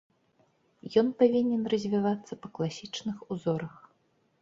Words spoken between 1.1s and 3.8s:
павінен развівацца па класічных узорах.